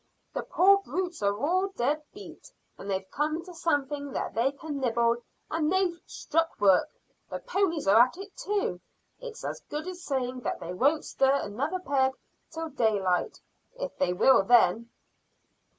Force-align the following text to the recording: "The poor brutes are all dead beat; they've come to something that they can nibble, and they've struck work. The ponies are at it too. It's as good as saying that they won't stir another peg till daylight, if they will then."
"The 0.33 0.41
poor 0.41 0.79
brutes 0.79 1.21
are 1.21 1.37
all 1.37 1.67
dead 1.77 2.01
beat; 2.11 2.51
they've 2.75 3.07
come 3.11 3.45
to 3.45 3.53
something 3.53 4.13
that 4.13 4.33
they 4.33 4.51
can 4.51 4.79
nibble, 4.79 5.17
and 5.51 5.71
they've 5.71 6.01
struck 6.07 6.59
work. 6.59 6.89
The 7.29 7.37
ponies 7.37 7.87
are 7.87 8.01
at 8.07 8.17
it 8.17 8.35
too. 8.35 8.81
It's 9.19 9.45
as 9.45 9.61
good 9.69 9.87
as 9.87 10.01
saying 10.03 10.39
that 10.39 10.59
they 10.59 10.73
won't 10.73 11.05
stir 11.05 11.41
another 11.43 11.77
peg 11.77 12.13
till 12.49 12.69
daylight, 12.69 13.39
if 13.75 13.95
they 13.99 14.11
will 14.11 14.41
then." 14.41 14.89